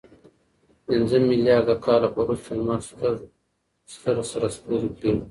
پنځه 0.85 1.17
میلیارد 1.29 1.69
کاله 1.85 2.07
وروسته 2.13 2.49
لمر 2.57 2.79
ستر 3.93 4.15
سره 4.31 4.47
ستوری 4.55 4.89
کېږي. 4.99 5.23